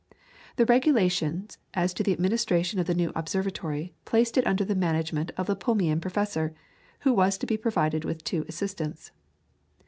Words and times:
The 0.55 0.65
regulations 0.65 1.59
as 1.75 1.93
to 1.93 2.01
the 2.01 2.11
administration 2.11 2.79
of 2.79 2.87
the 2.87 2.95
new 2.95 3.11
observatory 3.13 3.93
placed 4.03 4.35
it 4.35 4.47
under 4.47 4.65
the 4.65 4.73
management 4.73 5.29
of 5.37 5.45
the 5.45 5.55
Plumian 5.55 6.01
Professor, 6.01 6.55
who 7.01 7.13
was 7.13 7.37
to 7.37 7.45
be 7.45 7.55
provided 7.55 8.03
with 8.03 8.23
two 8.23 8.43
assistants. 8.49 9.11